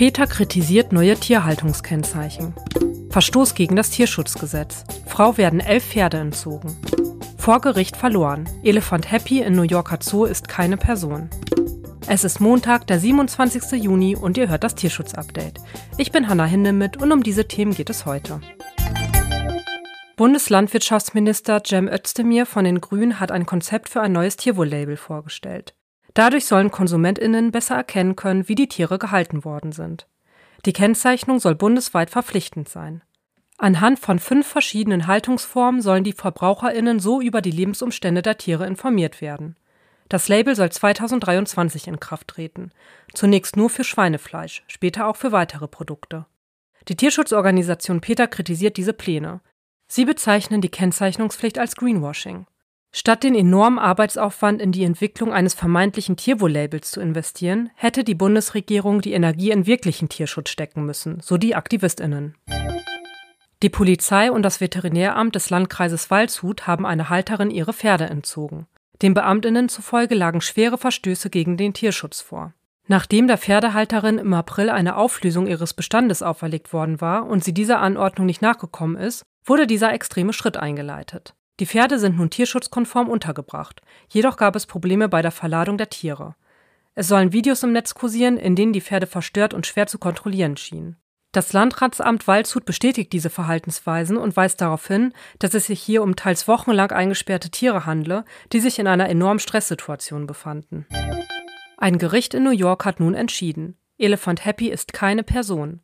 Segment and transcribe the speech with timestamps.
[0.00, 2.54] Peter kritisiert neue Tierhaltungskennzeichen.
[3.10, 4.84] Verstoß gegen das Tierschutzgesetz.
[5.04, 6.74] Frau werden elf Pferde entzogen.
[7.36, 8.48] Vor Gericht verloren.
[8.62, 11.28] Elefant Happy in New Yorker Zoo ist keine Person.
[12.06, 13.72] Es ist Montag, der 27.
[13.72, 15.60] Juni und ihr hört das Tierschutz-Update.
[15.98, 18.40] Ich bin Hanna Hindemith und um diese Themen geht es heute.
[20.16, 25.74] Bundeslandwirtschaftsminister Cem Özdemir von den Grünen hat ein Konzept für ein neues Tierwohl-Label vorgestellt.
[26.14, 30.06] Dadurch sollen KonsumentInnen besser erkennen können, wie die Tiere gehalten worden sind.
[30.66, 33.02] Die Kennzeichnung soll bundesweit verpflichtend sein.
[33.56, 39.20] Anhand von fünf verschiedenen Haltungsformen sollen die VerbraucherInnen so über die Lebensumstände der Tiere informiert
[39.20, 39.56] werden.
[40.08, 42.72] Das Label soll 2023 in Kraft treten.
[43.14, 46.26] Zunächst nur für Schweinefleisch, später auch für weitere Produkte.
[46.88, 49.40] Die Tierschutzorganisation Peter kritisiert diese Pläne.
[49.86, 52.46] Sie bezeichnen die Kennzeichnungspflicht als Greenwashing.
[52.92, 59.00] Statt den enormen Arbeitsaufwand in die Entwicklung eines vermeintlichen Tierwohl-Labels zu investieren, hätte die Bundesregierung
[59.00, 62.34] die Energie in wirklichen Tierschutz stecken müssen, so die AktivistInnen.
[63.62, 68.66] Die Polizei und das Veterinäramt des Landkreises Waldshut haben einer Halterin ihre Pferde entzogen.
[69.02, 72.54] Den Beamtinnen zufolge lagen schwere Verstöße gegen den Tierschutz vor.
[72.88, 77.80] Nachdem der Pferdehalterin im April eine Auflösung ihres Bestandes auferlegt worden war und sie dieser
[77.80, 81.34] Anordnung nicht nachgekommen ist, wurde dieser extreme Schritt eingeleitet.
[81.60, 86.34] Die Pferde sind nun tierschutzkonform untergebracht, jedoch gab es Probleme bei der Verladung der Tiere.
[86.94, 90.56] Es sollen Videos im Netz kursieren, in denen die Pferde verstört und schwer zu kontrollieren
[90.56, 90.96] schienen.
[91.32, 96.16] Das Landratsamt Waldshut bestätigt diese Verhaltensweisen und weist darauf hin, dass es sich hier um
[96.16, 100.86] teils wochenlang eingesperrte Tiere handle, die sich in einer enormen Stresssituation befanden.
[101.76, 105.80] Ein Gericht in New York hat nun entschieden, Elephant Happy ist keine Person.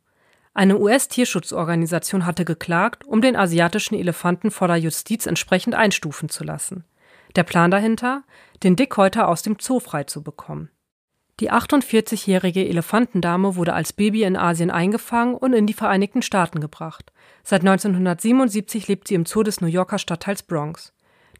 [0.57, 6.83] Eine US-Tierschutzorganisation hatte geklagt, um den asiatischen Elefanten vor der Justiz entsprechend einstufen zu lassen.
[7.35, 8.23] Der Plan dahinter?
[8.63, 10.71] Den Dickhäuter aus dem Zoo freizubekommen.
[11.39, 17.13] Die 48-jährige Elefantendame wurde als Baby in Asien eingefangen und in die Vereinigten Staaten gebracht.
[17.43, 20.91] Seit 1977 lebt sie im Zoo des New Yorker Stadtteils Bronx.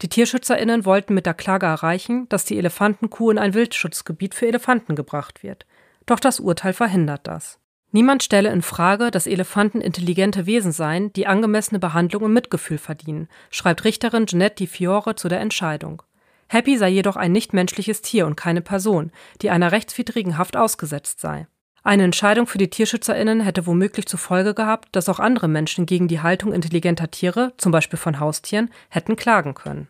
[0.04, 4.96] Die TierschützerInnen wollten mit der Klage erreichen, dass die Elefantenkuh in ein Wildschutzgebiet für Elefanten
[4.96, 5.66] gebracht wird.
[6.06, 7.58] Doch das Urteil verhindert das.
[7.92, 13.30] Niemand stelle in Frage, dass Elefanten intelligente Wesen seien, die angemessene Behandlung und Mitgefühl verdienen,
[13.50, 16.04] schreibt Richterin Jeanette Di Fiore zu der Entscheidung.
[16.50, 19.12] Happy sei jedoch ein nichtmenschliches Tier und keine Person,
[19.42, 21.48] die einer rechtswidrigen Haft ausgesetzt sei.
[21.84, 26.10] Eine Entscheidung für die TierschützerInnen hätte womöglich zur Folge gehabt, dass auch andere Menschen gegen
[26.10, 29.88] die Haltung intelligenter Tiere, zum Beispiel von Haustieren, hätten klagen können.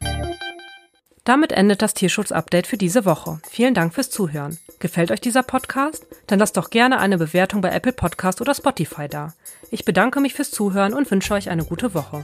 [1.27, 3.41] Damit endet das Tierschutz-Update für diese Woche.
[3.49, 4.59] Vielen Dank fürs Zuhören.
[4.79, 6.07] Gefällt euch dieser Podcast?
[6.25, 9.33] Dann lasst doch gerne eine Bewertung bei Apple Podcast oder Spotify da.
[9.69, 12.23] Ich bedanke mich fürs Zuhören und wünsche euch eine gute Woche.